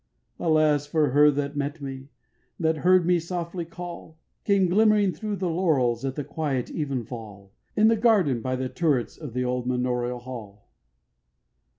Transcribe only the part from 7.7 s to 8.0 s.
In the